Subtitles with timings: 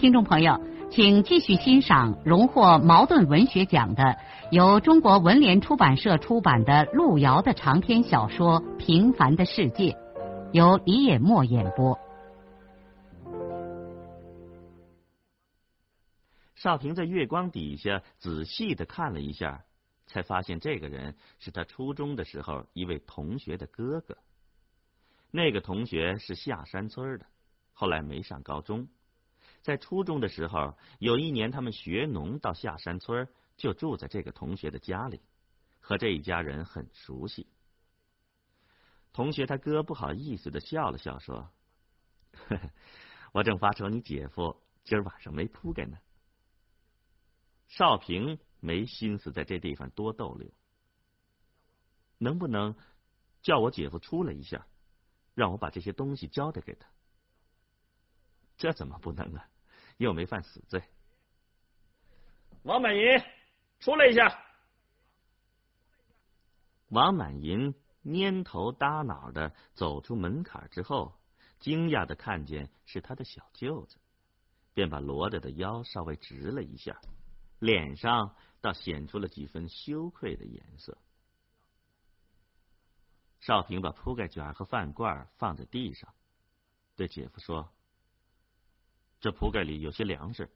[0.00, 0.58] 听众朋友，
[0.90, 4.16] 请继续欣赏荣获茅盾文学奖的、
[4.50, 9.92] 由中国文联出版社出版的路遥的长篇小说《平凡的世界》，
[10.54, 11.98] 由李野墨演播。
[16.54, 19.66] 少平在月光底下仔细的看了一下，
[20.06, 24.16] 才发现这个人是他初中的时候一位同学的哥哥。
[25.30, 27.26] 那个同学是下山村的，
[27.74, 28.88] 后来没上高中。
[29.62, 35.20] 在初中的时候，有一年他们学农到下山村，就住在这个同学的家里，
[35.80, 37.46] 和这一家人很熟悉。
[39.12, 41.50] 同学他哥不好意思的笑了笑，说
[42.32, 42.70] ：“呵 呵
[43.32, 45.98] 我正发愁你姐夫今儿晚上没铺盖呢。”
[47.68, 50.50] 少平没心思在这地方多逗留，
[52.18, 52.74] 能不能
[53.42, 54.66] 叫我姐夫出来一下，
[55.34, 56.88] 让我把这些东西交代给他？
[58.60, 59.48] 这怎么不能啊？
[59.96, 60.82] 又没犯死罪。
[62.62, 63.18] 王满银，
[63.78, 64.44] 出来一下。
[66.88, 71.18] 王满银蔫头耷脑的走出门槛之后，
[71.58, 73.96] 惊讶的看见是他的小舅子，
[74.74, 77.00] 便把罗着的腰稍微直了一下，
[77.60, 80.98] 脸上倒显出了几分羞愧的颜色。
[83.40, 86.12] 少平把铺盖卷和饭罐放在地上，
[86.94, 87.72] 对姐夫说。
[89.20, 90.50] 这铺盖里有些粮食，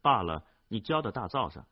[0.00, 1.66] 罢了，你交到大灶上。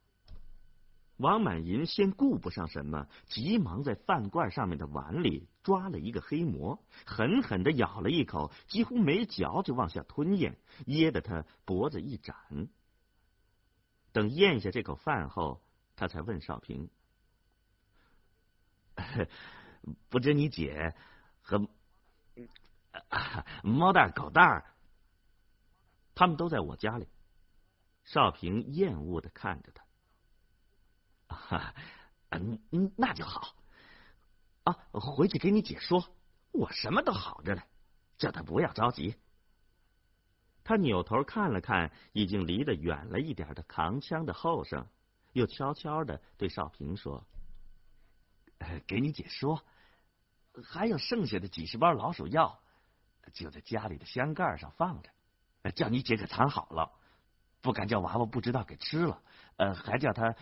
[1.16, 12.36] 王满银先顾不上什么，急忙在饭罐上面的碗里抓了一个黑馍，狠狠的咬了一口，几乎没嚼就往下吞咽，噎得他脖子一展。
[14.12, 15.60] 等咽下这口饭后，
[15.94, 16.88] 他才问少平
[20.08, 20.94] ：“不知你姐
[21.42, 21.68] 和
[23.62, 24.64] 猫蛋狗蛋？”
[26.20, 27.08] 他们都在我家里。
[28.04, 31.34] 少平厌恶的看着他。
[31.34, 31.74] 哈，
[32.28, 33.56] 嗯嗯，那就好。
[34.64, 36.04] 啊，回去给你姐说，
[36.52, 37.62] 我什么都好着呢，
[38.18, 39.16] 叫她不要着急。
[40.62, 44.86] 他扭头看了看已经离得远了一点的扛枪的后生，
[45.32, 47.26] 又悄悄的对少平说
[48.86, 49.64] ：“给你姐说，
[50.62, 52.62] 还有剩下的几十包老鼠药，
[53.32, 55.10] 就在家里的箱盖上放着。”
[55.74, 56.92] 叫你姐可藏好了，
[57.60, 59.22] 不敢叫娃娃不知道给吃了。
[59.56, 60.34] 呃，还叫他……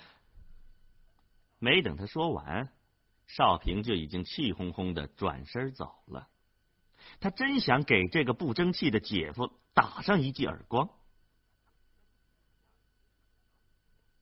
[1.59, 2.73] 没等他说完，
[3.27, 6.29] 少平就已经气哄哄的转身走了。
[7.21, 10.89] 他真想给这个不争气的姐夫打上一记耳光。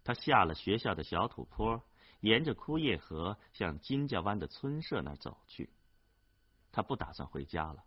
[0.03, 1.83] 他下了学校的小土坡，
[2.21, 5.69] 沿着枯叶河向金家湾的村舍那儿走去。
[6.73, 7.85] 他不打算回家了，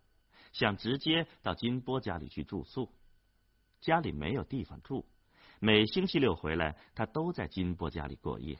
[0.52, 2.92] 想直接到金波家里去住宿。
[3.80, 5.06] 家里没有地方住，
[5.58, 8.58] 每星期六回来，他都在金波家里过夜。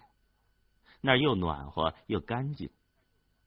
[1.01, 2.71] 那儿又暖和又干净，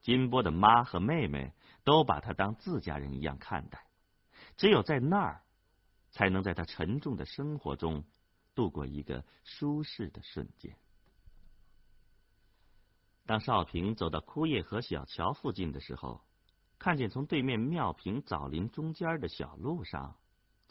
[0.01, 3.85] 金波的妈和妹妹都把他当自家人一样看待。
[4.57, 5.43] 只有在那儿，
[6.11, 8.03] 才能在他沉重的生活中
[8.53, 10.75] 度过一个舒适的瞬间。
[13.25, 16.21] 当少平走到枯叶河小桥附近的时候，
[16.77, 20.15] 看见从对面庙坪枣林中间的小路上。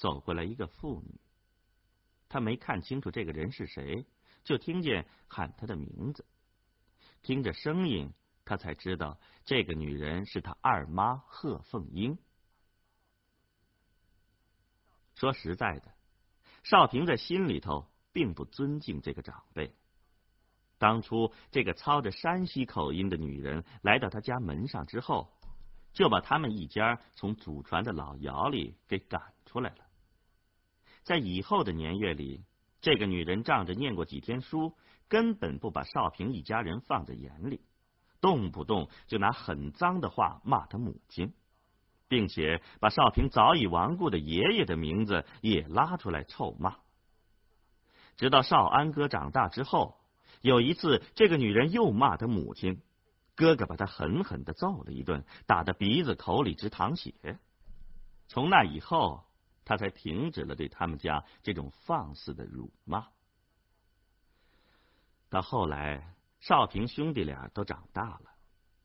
[0.03, 1.21] 走过来一个妇女，
[2.29, 4.05] 他没看清楚这个人是谁，
[4.43, 6.27] 就听见喊他的名字。
[7.23, 8.12] 听着声音，
[8.45, 12.19] 他才知道这个女人是他二妈贺凤英。
[15.15, 15.94] 说实在的，
[16.65, 19.73] 少平在心里头并不尊敬这个长辈。
[20.79, 25.32] 当初这个操着山西口音的女人来到他家门上之后，
[25.93, 29.87] 就把他们一家从祖传的老窑里给赶出来了。
[31.04, 32.44] 在以后的年月里，
[32.81, 34.76] 这个女人仗着念过几天书，
[35.08, 37.60] 根本不把少平一家人放在眼里，
[38.20, 41.34] 动不动就拿很脏的话骂他母亲，
[42.06, 46.76] 并且把少平早已亡故的爷爷的名字也拉出来臭骂。
[48.16, 49.96] 直到少安哥长大之后，
[50.40, 52.81] 有一次这个女人又骂他母亲，
[53.34, 57.12] 哥哥把他狠狠的揍了一顿，打得鼻子口里直淌血。
[58.28, 59.25] 从那以后。
[59.64, 63.09] 他才停止了对他们家这种放肆的辱骂。
[65.29, 68.35] 到后来，少平兄弟俩都长大了，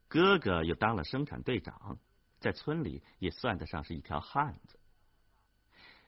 [0.07, 1.97] 哥哥又当了生产队长，
[2.39, 4.79] 在村里也算得上是一条汉子。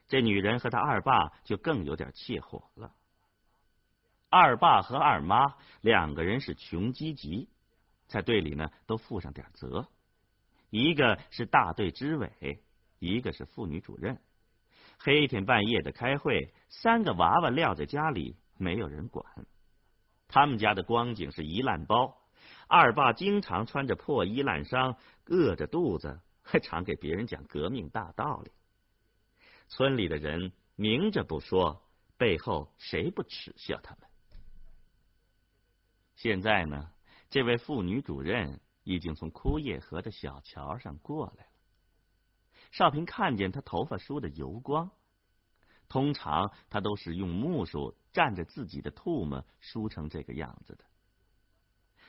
[0.07, 2.95] 这女人和他二爸就更有点怯火了。
[4.30, 7.50] 二爸和二妈两个人是穷积极，
[8.07, 9.88] 在队里呢都负上点责，
[10.69, 12.63] 一个是大队支委，
[13.00, 14.21] 一个是妇女主任。
[15.01, 19.25] 黑天半夜的开会，三个娃娃撂在家里，没有人管。
[20.28, 22.18] 他们家的光景是一烂包，
[22.68, 28.51] 二爸经常穿着破衣烂衫，饿着肚子，还常给别人讲革命大道理。
[29.69, 31.81] 村里的人明着不说，
[32.18, 34.10] 背后谁不耻笑他们？
[36.16, 36.92] 现在呢，
[37.30, 41.49] 这位妇女主任已经从枯叶河的小桥上过来。
[42.71, 44.92] 少平看见她头发梳的油光，
[45.88, 50.86] 通常她都是用木梳蘸着自己的唾沫梳成这个样子的。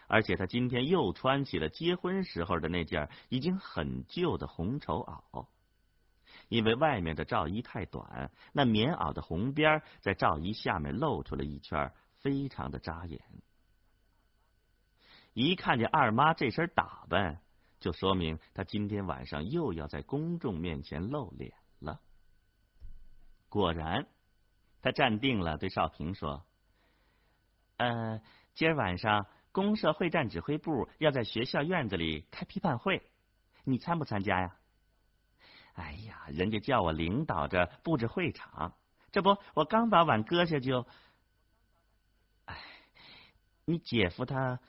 [0.06, 5.46] 而且她今天又穿起了结婚时候的那件已经很旧的红绸袄，
[6.48, 13.22] 因为外面的罩衣太短，那棉袄的红边在罩衣下面露出了一圈，非常的扎眼。
[15.32, 17.40] 一看见二妈这身打扮，
[17.80, 22.00] 就说明他今天晚上又要在公众面前露脸了。
[23.48, 24.06] 果然，
[24.82, 26.44] 他站定了，对少平说
[27.78, 28.22] ：“呃，
[28.54, 33.10] 今儿晚上公社会战指挥部要在学校院子里开批判会，
[33.64, 34.56] 你参不参加呀
[35.74, 38.76] ？”“哎呀，人家叫我领导着布置会场，
[39.10, 40.86] 这不，我刚把碗搁下就……
[42.44, 42.56] 哎，
[43.64, 44.60] 你姐夫他……”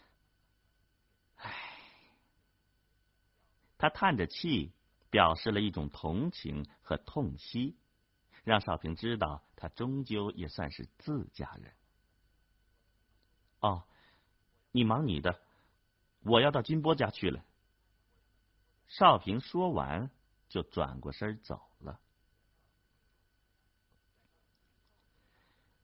[3.81, 4.71] 他叹着气，
[5.09, 7.75] 表示了一种同情和痛惜，
[8.43, 11.73] 让少平知道他终究也算是自家人。
[13.61, 13.83] 哦，
[14.71, 15.41] 你忙你的，
[16.21, 17.43] 我要到金波家去了。
[18.87, 20.11] 少平说完，
[20.47, 21.99] 就转过身走了。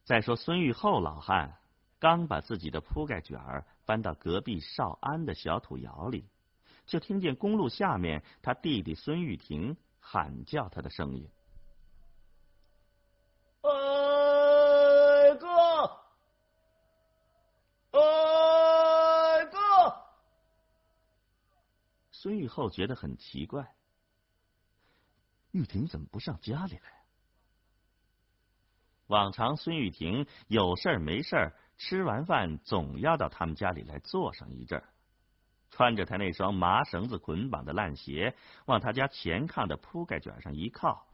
[0.04, 1.58] 再说孙玉厚老汉，
[1.98, 6.30] 刚把自己的铺盖卷儿搬到隔壁少安的小土窑里。
[6.88, 11.30] 就听见公路下面他弟弟孙玉婷喊叫他的声音
[13.62, 15.48] ：“二哥，
[17.92, 19.60] 二哥！”
[22.12, 23.76] 孙玉厚觉得很奇怪，
[25.52, 26.94] 玉婷怎么不上家里来？
[29.08, 34.90] 往常孙玉婷有事儿没事儿，吃完饭总要到他们家里来坐上一阵儿。
[35.70, 38.36] 穿着他那双麻绳子捆绑的烂鞋，
[38.66, 41.08] 往他家前炕的铺盖卷上一靠，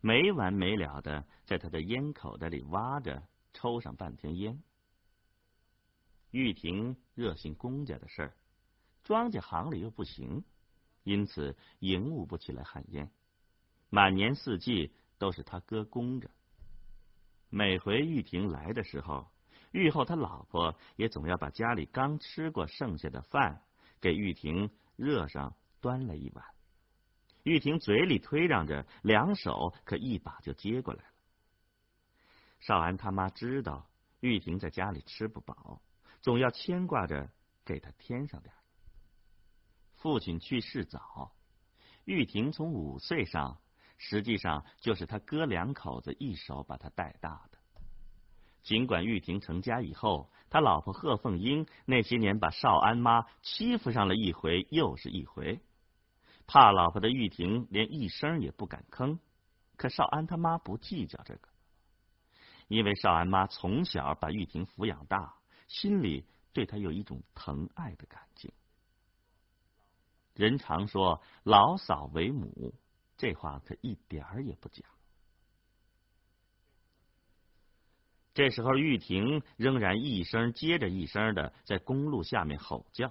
[0.00, 4.62] 没完没了的在他的烟口袋里挖着，抽上半天烟。
[6.30, 8.36] 玉婷热心公家的事儿，
[9.02, 10.44] 庄稼行里又不行，
[11.02, 13.10] 因此营务不起来旱烟，
[13.88, 16.30] 满年四季都是他哥供着。
[17.48, 19.26] 每回玉婷来的时候，
[19.72, 23.62] 玉后他老婆也总要把家里刚吃过剩下的饭。
[24.00, 26.44] 给玉婷热上端了一碗，
[27.42, 31.10] 玉婷嘴里推让着，两手可一把就接过来了。
[32.60, 33.88] 少安他妈知道
[34.20, 35.80] 玉婷在家里吃不饱，
[36.20, 37.30] 总要牵挂着
[37.64, 38.52] 给她添上点。
[39.94, 41.32] 父亲去世早，
[42.04, 43.60] 玉婷从五岁上，
[43.96, 47.47] 实际上就是他哥两口子一手把她带大。
[48.68, 55.62] 尽管玉婷成家以后，他老婆贺凤英那些年把少安妈欺负上了一回又是一回，
[56.46, 59.18] 怕老婆的玉婷连一声也不敢吭。
[59.78, 61.48] 可少安他妈不计较这个，
[62.66, 68.52] 因为少安妈从小把玉婷抚养大，心里对她有一种疼爱的感情。
[70.34, 72.74] 人常说老嫂为母，
[73.16, 74.84] 这话可一点儿也不假。
[78.38, 83.08] 这时候，玉婷仍然一声接着一声的在公路下面吼叫：“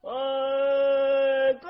[0.00, 1.68] 二哥，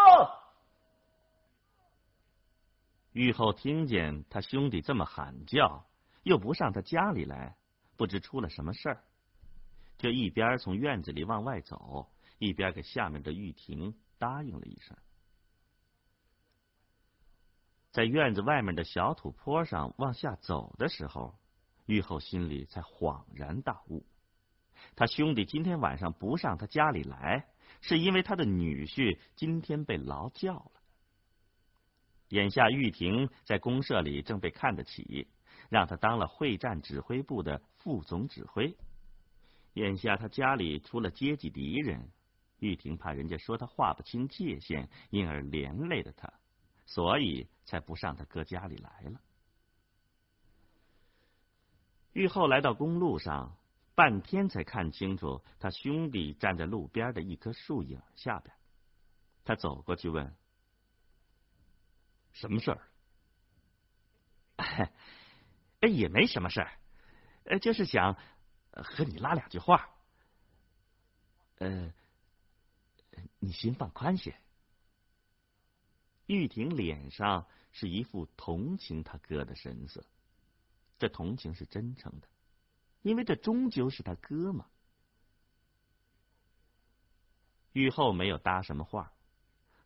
[3.15, 5.85] 玉后听见他兄弟这么喊叫，
[6.23, 7.55] 又不上他家里来，
[7.95, 9.01] 不知出了什么事儿，
[9.97, 14.97] 就一边从院子里往外走，一边给下面的玉婷答应了一声。
[17.95, 21.33] 在院子外面的小土坡上往下走的时候，
[21.85, 24.05] 玉后心里才恍然大悟：
[24.97, 27.47] 他兄弟今天晚上不上他家里来，
[27.79, 30.71] 是因为他的女婿今天被劳教了。
[32.27, 35.29] 眼下玉婷在公社里正被看得起，
[35.69, 38.75] 让他当了会战指挥部的副总指挥。
[39.75, 42.11] 眼下他家里出了阶级敌人，
[42.59, 46.33] 玉婷怕人家说他划不清界限，因而连累了他，
[46.85, 49.21] 所以才不上他哥家里来了。
[52.13, 53.57] 玉后来到公路上，
[53.93, 58.55] 半天才看清楚他兄弟站在路边的一棵树影下边。
[59.43, 60.35] 他走过去问
[62.31, 62.81] ：“什么事儿
[65.81, 66.71] ？”“哎，也没什么事儿，
[67.43, 68.17] 呃，就是想
[68.71, 69.89] 和你拉两句话。
[71.57, 71.93] 呃，
[73.39, 74.35] 你心放宽些。”
[76.27, 80.03] 玉婷脸上是一副同情他哥的神色。
[80.97, 82.27] 这同情是真诚的，
[83.01, 84.65] 因为这终究是他哥嘛。
[87.73, 89.11] 玉后没有搭什么话，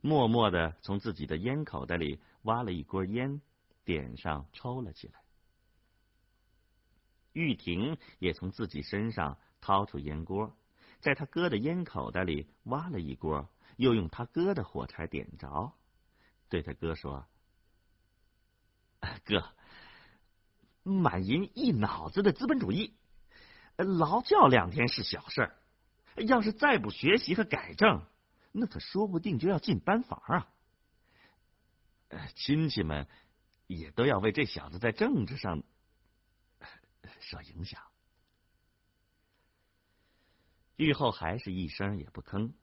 [0.02, 3.42] 默默的从自己的烟口袋里挖了一锅烟，
[3.84, 5.20] 点上抽了起来。
[7.34, 10.56] 玉婷也从自己身上掏出烟锅，
[11.00, 15.74] 在他哥的烟口袋里挖了一锅，又用他哥的火柴点着，
[16.50, 17.28] 对他哥说
[19.26, 19.54] ：“哥。”
[20.82, 22.96] 满银一脑子的资本主义，
[23.76, 25.56] 劳教两天是小事儿，
[26.16, 28.04] 要是再不学习和改正，
[28.52, 30.52] 那可说不定就要进班房啊！
[32.34, 33.08] 亲戚们
[33.68, 35.62] 也都要为这小子在政治上
[37.20, 37.84] 受影响。
[40.78, 42.54] 玉后还是一声也不吭，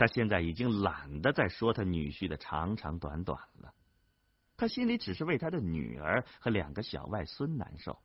[0.00, 3.74] 他现在已经懒得再说他女婿的长长短短了。
[4.56, 7.98] 他心里只是为他的女儿和两个小外孙难受。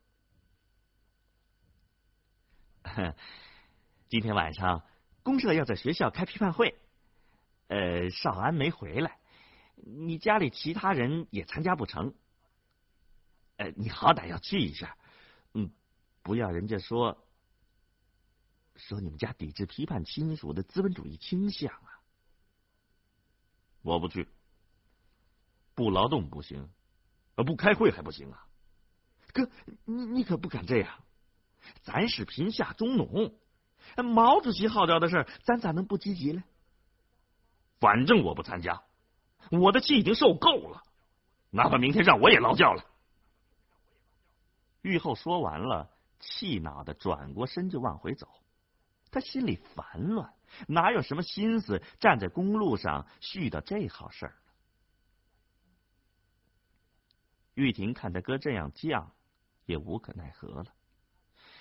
[4.10, 4.84] 今天晚上
[5.24, 6.76] 公社要在学校开批判会，
[7.70, 9.18] 呃，少安没回来，
[9.78, 12.14] 你家里其他人也参加不成？
[13.56, 14.98] 呃，你好歹要去一下，
[15.54, 15.72] 嗯，
[16.22, 17.25] 不要人家说
[18.76, 22.00] 说你们家抵制批判亲属的资本主义倾向啊！
[23.82, 24.28] 我不去。
[25.74, 26.70] 不劳动不行，
[27.36, 28.48] 呃，不开会还不行啊！
[29.34, 29.50] 哥，
[29.84, 31.04] 你你可不敢这样，
[31.84, 33.36] 咱是贫下中农，
[33.98, 36.44] 毛主席号召的事，咱咋能不积极呢？
[37.82, 38.84] 反正我不参加，
[39.52, 40.82] 我的气已经受够了，
[41.50, 42.86] 哪怕明天让我也劳教了。
[44.82, 45.90] 玉后说完了，
[46.22, 48.30] 气恼的转过身就往回走，
[49.16, 50.34] 他心里烦乱，
[50.68, 54.36] 哪有什么心思站在公路上絮叨这好事儿？
[57.54, 59.08] 玉婷看他哥这样犟，
[59.64, 60.66] 也无可奈何了。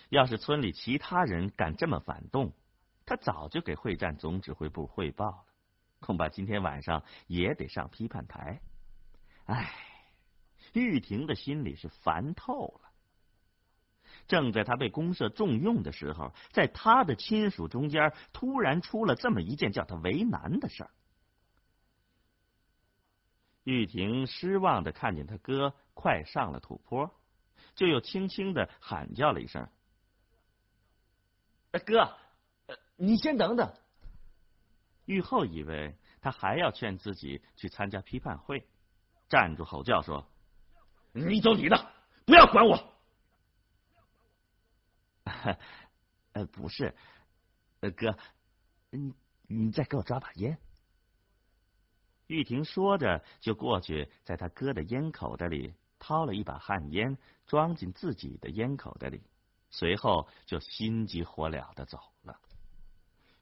[0.08, 2.52] 要是村里其他人敢这么反动，
[3.06, 5.46] 他早就给会战总指挥部汇报了，
[6.00, 8.61] 恐怕今天晚上也得上批判台。
[9.44, 9.73] 唉，
[10.73, 12.90] 玉婷的心里是烦透了。
[14.26, 20.90] 正在他被公社重用的时候，在他的亲属中间突然出了这么一件叫他为难的事儿。
[23.64, 25.74] 玉婷失望的看见他哥。
[25.96, 27.08] 快上了土坡，
[27.76, 29.68] 就又轻轻的喊叫了一声
[31.86, 32.16] ：“哥，
[32.96, 33.72] 你先等等。”
[35.06, 38.66] 玉后以为他还要劝自己去参加批判会，
[39.28, 40.26] 站住吼叫说
[41.14, 41.92] ：“你走你的，
[42.26, 42.92] 不要管我。”
[46.32, 46.94] 呃，不是，
[47.80, 48.16] 呃哥，
[48.90, 49.14] 你
[49.46, 50.58] 你再给我抓把烟。
[52.26, 55.74] 玉婷说着，就过去，在他哥的烟口袋里。
[55.96, 59.22] 掏了一把旱烟，装进自己的烟口袋里，
[59.70, 62.38] 随后就心急火燎的走了。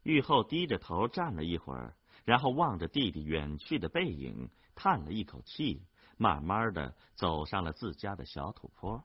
[0.04, 5.82] 玉后低着头站了一会儿，然后望着弟弟远去的背影，叹了一口气，
[6.16, 9.02] 慢慢的走上了自家的小土坡。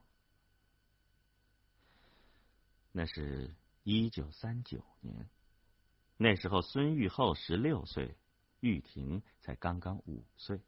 [2.98, 5.30] 那是一九三九年，
[6.18, 8.18] 那时候孙玉厚十六岁，
[8.60, 10.60] 玉婷才刚刚五岁。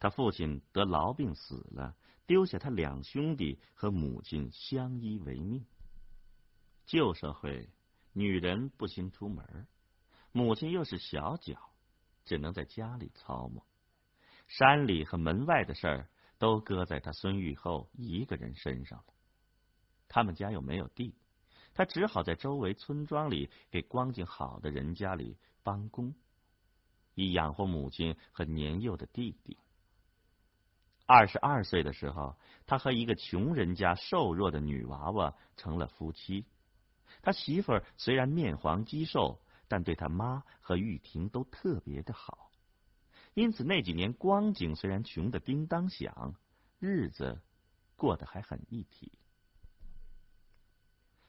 [0.00, 1.94] 他父亲得痨病死了，
[2.26, 5.64] 丢下他两兄弟和母亲相依为命。
[6.84, 7.70] 旧社会，
[8.12, 9.68] 女人不兴出门，
[10.32, 11.70] 母亲又是小脚，
[12.24, 13.64] 只能在家里操磨。
[14.48, 19.14] 山里和门外的事儿都搁在他孙玉厚一个人身上了。
[20.08, 21.14] 他们家又没有地，
[21.76, 26.14] 他只好在周围村庄里给光景好的人家里帮工，
[27.14, 29.58] 以养活母亲和年幼的弟弟。
[31.04, 36.46] 二十二岁的时候，他和一个穷人家瘦弱的女娃娃成了夫妻。
[37.20, 42.50] 他媳妇儿虽然面黄肌瘦，但对他妈和玉婷都特别的好，
[43.34, 46.34] 因此那几年光景虽然穷的叮当响，
[46.78, 47.42] 日子
[47.96, 49.12] 过得还很一体。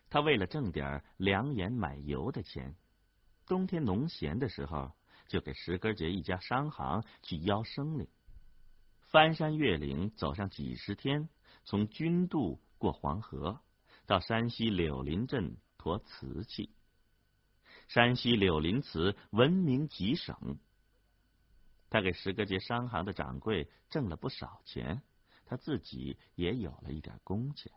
[0.09, 2.75] 他为了挣点粮盐买油的钱，
[3.45, 4.91] 冬天农闲的时候，
[5.27, 8.07] 就给石根杰一家商行去邀生灵，
[9.01, 11.27] 翻山越岭走上几十天，
[11.65, 13.59] 从军渡过黄河，
[14.05, 16.71] 到山西柳林镇驮瓷器。
[17.89, 20.59] 山西柳林瓷闻名几省，
[21.89, 25.01] 他给石歌节商行的掌柜挣了不少钱，
[25.45, 27.71] 他自己也有了一点工钱。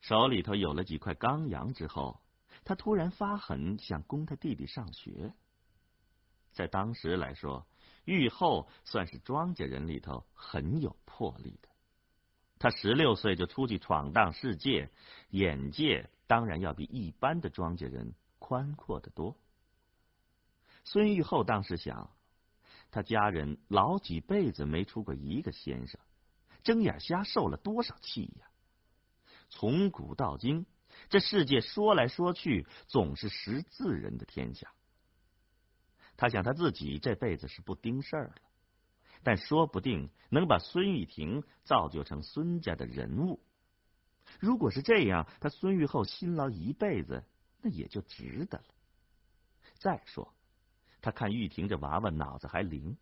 [0.00, 2.20] 手里头有了几块钢洋之后，
[2.64, 5.34] 他突然发狠，想供他弟弟上学。
[6.52, 7.66] 在当时来说，
[8.04, 11.68] 玉后算是庄稼人里头很有魄力的。
[12.58, 14.90] 他十六岁就出去闯荡世界，
[15.30, 19.36] 眼界当然要比一般的庄稼人宽阔的多。
[20.84, 22.10] 孙玉厚当时想，
[22.90, 26.00] 他家人老几辈子没出过一个先生，
[26.62, 28.45] 睁眼瞎受了多少气呀！
[29.48, 30.66] 从古到今，
[31.08, 34.72] 这世界说来说去，总是识字人的天下。
[36.16, 38.34] 他想他自己这辈子是不盯事儿了。
[39.22, 43.40] 但说不定能把孙玉婷造就成孙家的人物。
[44.38, 47.24] 如果是这样，他孙玉厚辛劳一辈子，
[47.60, 48.64] 那也就值得了。
[49.78, 50.32] 再说，
[51.00, 52.96] 他看玉婷这娃娃脑子还灵，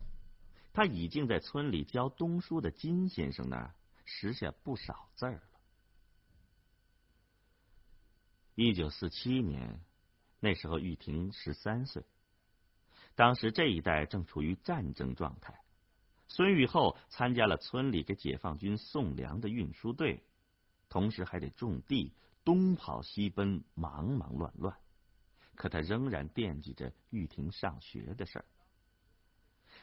[0.73, 3.75] 他已经在村里教东书的金先生那儿
[4.07, 5.54] 识下不少字儿了。
[8.57, 9.81] 一九四七年，
[10.39, 12.05] 那时候玉婷十三岁，
[13.17, 15.61] 当时这一带正处于战争状态。
[16.29, 20.23] 孙玉厚参加了村里给解放军送粮的运输队，
[20.89, 22.13] 同时还得种地，
[22.45, 24.77] 东跑西奔，忙忙乱乱。
[25.57, 28.45] 可他仍然惦记着玉婷上学的事儿。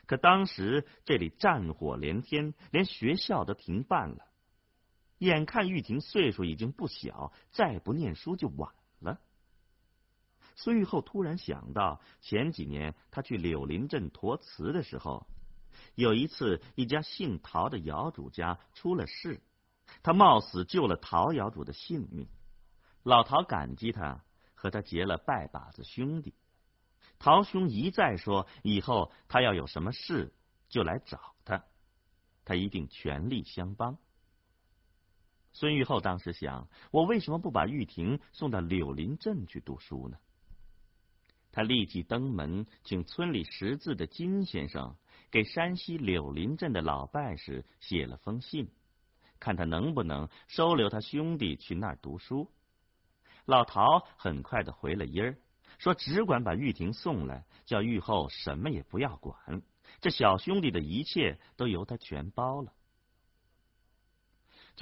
[0.06, 4.31] 可当时这里战火连天，连学校都停办了。
[5.22, 9.20] 眼看玉婷岁数已经不小，再不念书就晚了。
[10.56, 15.28] 孙玉厚突然想到，前几年他去柳林镇驮瓷的时候。
[15.94, 19.42] 有一次，一家姓陶的窑主家出了事，
[20.02, 22.28] 他冒死救了陶窑主的性命。
[23.04, 24.24] 老陶感激他，
[24.56, 26.34] 和他结了拜把子兄弟。
[27.20, 30.34] 陶兄一再说，以后他要有什么事
[30.68, 31.64] 就来找他，
[32.44, 34.00] 他一定全力相帮。
[35.54, 40.18] 孙玉厚当时想：我为什么不把玉婷送到柳林镇去读书呢？
[41.52, 44.96] 他立即登门，请村里识字的金先生。
[45.30, 48.70] 给山西柳林镇的老拜师写了封信，
[49.40, 52.52] 看他能不能收留他兄弟去那儿读书。
[53.46, 55.38] 老陶很快的回了音儿，
[55.78, 59.62] 说只管把玉婷送来，叫玉后什么也不要管，
[60.02, 62.74] 这小兄弟的一切都由他全包了。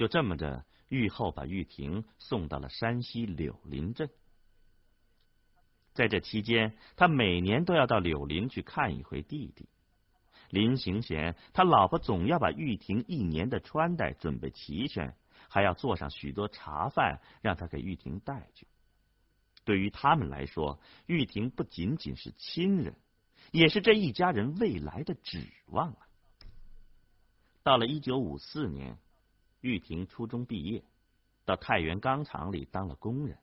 [0.00, 4.08] 就这么着，玉后把玉婷送到了山西柳林镇。
[5.92, 9.68] 在这期间，他每年都要到柳林去看一回弟弟。
[10.48, 15.14] 临行前，他老婆总要把玉婷一年的穿戴准备齐全，
[15.50, 18.66] 还要做上许多茶饭，让他给玉婷带去。
[19.66, 22.96] 对于他们来说，玉婷不仅仅是亲人，
[23.52, 26.08] 也是这一家人未来的指望啊。
[27.62, 28.96] 到了一九五四年，
[29.60, 30.82] 玉婷初中毕业，
[31.44, 33.38] 到太原钢厂里当了工人。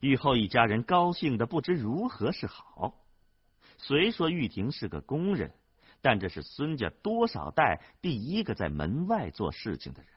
[0.00, 2.94] 玉后一家人高兴的不知如何是好。
[3.78, 5.52] 虽说玉婷是个工人。
[6.02, 10.10] 但这是孙家多少代第一个在门外做事情的人。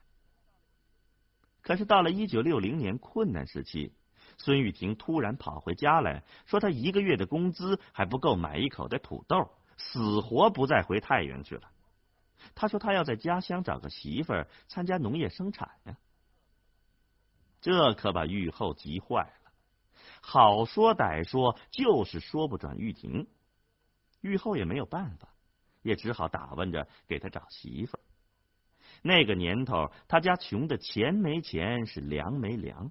[1.61, 3.91] 可是到了一九六零年困难时期，
[4.37, 11.69] 孙玉婷突然跑回家来说，他一个月的工资还不够买一口的土豆，死活不再回太原去了。
[12.55, 15.97] 他说他要在家乡找个媳妇儿，参加农业生产呀。
[17.61, 19.51] 这可把玉后急坏了，
[20.21, 23.27] 好说歹说，就是说不转玉婷。
[24.21, 25.29] 玉后也没有办法。
[25.83, 27.99] 也只好打问着给他找媳妇儿。
[29.01, 32.89] 那个年头，他家穷的钱没钱，是粮没粮。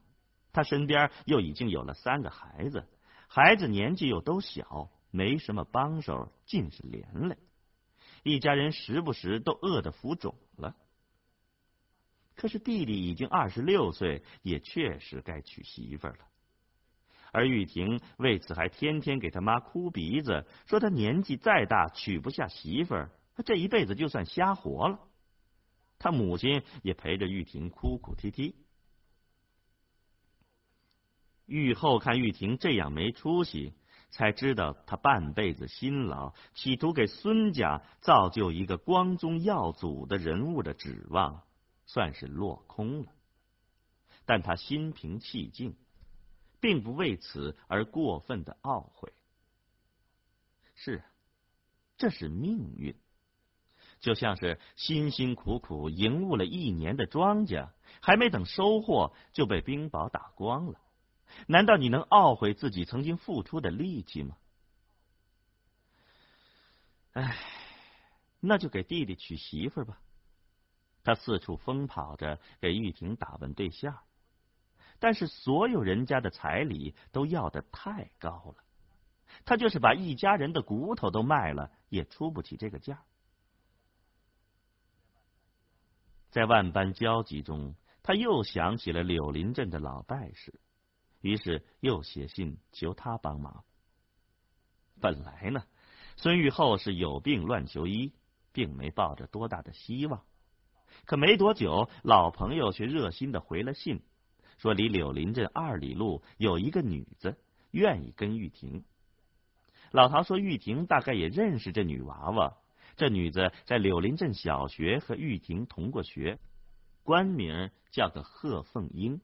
[0.53, 2.87] 他身边又已经有了三个孩子，
[3.29, 7.39] 孩子年纪又都小，没什么帮手，尽是连累。
[8.23, 10.77] 一家人时不时都饿得浮肿了。
[12.35, 16.19] 可是弟弟已经二十六岁，也确实该娶媳妇了。
[17.31, 24.99] 而玉婷为此还天天给他妈哭鼻子，说他年纪再大娶不下媳妇儿，他这一辈子就算瞎活了。
[25.99, 28.55] 他母亲也陪着玉婷哭哭啼啼。
[31.47, 33.73] 玉后看玉婷这样没出息，
[34.13, 41.43] 才知道他半辈子辛劳，企图给孙家造就一个光宗耀祖的人物的指望，
[41.87, 43.09] 算是落空了。
[44.27, 45.75] 但他心平气静，
[46.61, 49.13] 并不为此而过分的懊悔。
[50.75, 51.03] 是，
[51.97, 52.95] 这是命运。
[54.01, 57.71] 就像是辛辛苦苦营务了一年的庄稼，
[58.01, 60.79] 还没等收获就被冰雹打光了。
[61.47, 64.37] 难道你能懊悔自己曾经付出的力气吗？
[67.13, 67.37] 唉，
[68.41, 70.01] 那就给弟弟娶媳妇吧。
[71.05, 73.99] 他四处疯跑着给玉婷打问对象，
[74.99, 78.65] 但是所有人家的彩礼都要的太高了，
[79.45, 83.03] 他就是把一家人的骨头都卖了，也出不起这个价。
[86.31, 90.61] 在万般焦急中，他又想起了柳林镇的老拜师，
[91.23, 93.65] 于是又写信求他帮忙。
[95.01, 95.65] 本来呢，
[96.17, 98.13] 孙玉厚是有病乱求医，
[98.53, 100.23] 并没抱着多大的希望。
[101.07, 104.03] 可没多久，老朋友却热心的回了信，
[104.59, 107.39] 说离柳林镇二里路有一个女子
[107.71, 108.85] 愿意跟玉婷。
[109.91, 112.57] 老陶说，玉婷大概也认识这女娃娃。
[112.95, 116.39] 这女子在柳林镇小学和玉婷同过学，
[117.03, 119.21] 官名叫个贺凤英。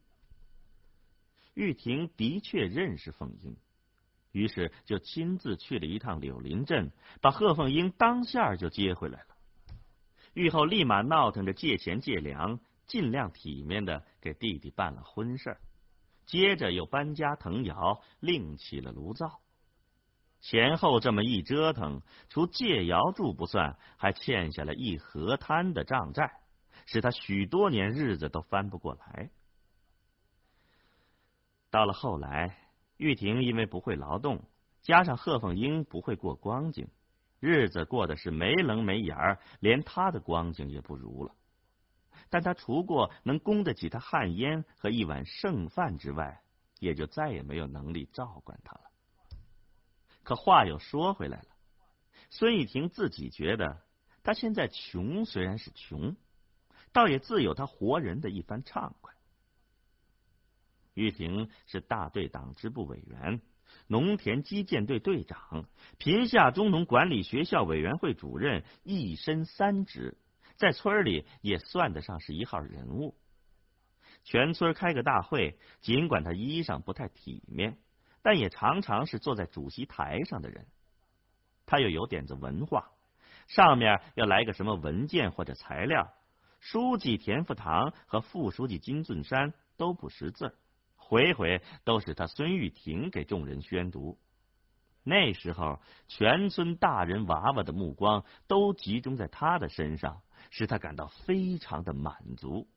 [1.58, 3.56] 玉婷的确认识凤英，
[4.30, 9.26] 于是就亲自去了一趟柳林镇，把贺凤英当下就接回来了。
[10.34, 15.60] 玉后立马闹腾着借钱借粮，尽量体面的给弟弟办了婚事儿，
[16.26, 19.40] 接着又搬家腾窑，另起了炉灶。
[20.40, 26.38] 前后这么一折腾，除借窑住不算，还欠下了一河滩的账债，
[26.86, 29.30] 使他许多年日子都翻不过来。
[31.70, 32.56] 到了后来，
[32.96, 34.42] 玉婷因为不会劳动，
[34.82, 36.88] 加上贺凤英不会过光景，
[37.40, 41.34] 日子过得是没棱没眼儿，连她的光景也不如了。
[42.30, 46.42] 但他除过能供得起他旱烟和一碗剩饭之外，
[46.78, 48.82] 也就再也没有能力照管他了。
[50.24, 51.48] 可话又说回来了，
[52.28, 53.80] 孙玉婷自己觉得，
[54.22, 56.16] 她现在穷虽然是穷，
[56.92, 59.14] 倒也自有她活人的一番畅快。
[60.98, 63.40] 玉婷是大队党支部委员、
[63.86, 65.64] 农田基建队队长、
[65.98, 70.18] 贫下中农管理学校委员会主任，一身三职，
[70.56, 73.16] 在村里也算得上是一号人物。
[74.24, 77.78] 全村开个大会，尽管他衣裳不太体面。
[78.20, 80.66] 但也常常是坐在主席台上的人，
[81.64, 82.90] 他又有点子文化，
[83.46, 86.12] 上面要来个什么文件或者材料，
[86.58, 90.58] 书记田福堂和副书记金俊山都不识字，
[91.08, 94.18] 回回都是他孙玉婷给众人宣读。
[95.02, 102.68] 那时候，全村大人娃娃的目光都集中在他的身上，使他感到非常的满足，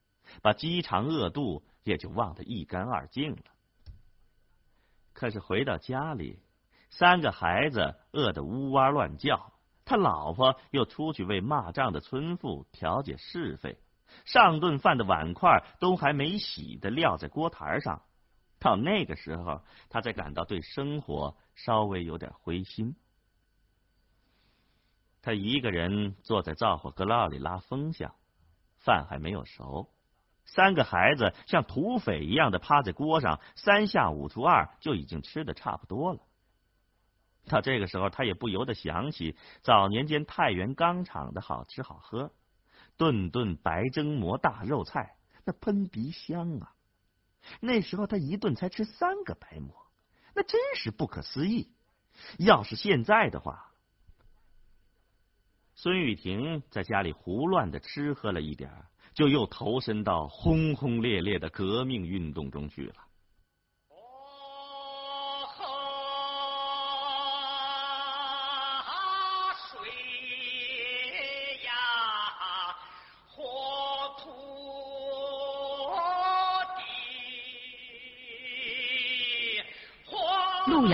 [0.41, 3.43] 把饥肠饿肚也就忘得一干二净了。
[5.11, 6.39] 可是回到家里，
[6.89, 9.51] 三个孩子饿得呜哇乱叫，
[9.83, 13.77] 他老婆又出去为骂仗的村妇调解是非，
[14.23, 18.01] 上顿饭的碗筷都还没洗的撂在锅台上。
[18.61, 22.95] 到那个时候，他才感到对生活稍微有点灰心。
[25.23, 28.13] 他一个人坐在灶火阁烙里拉风箱，
[28.77, 29.89] 饭还没有熟。
[30.45, 36.19] 三个孩子像土匪一样的趴在锅上，三下五除二就已经吃的差不多了。
[37.47, 42.31] 到这个时候，他也不由得想起早年间太原钢厂的好吃好喝，
[42.95, 46.75] 顿顿白蒸馍、大肉菜，那喷鼻香啊！
[47.59, 49.87] 那时候他一顿才吃三个白馍，
[50.35, 51.71] 那真是不可思议。
[52.37, 53.71] 要是现在的话，
[55.75, 58.71] 孙雨婷在家里胡乱的吃喝了一点。
[59.13, 62.95] 就又投身到轰轰烈烈的革命运动中去了。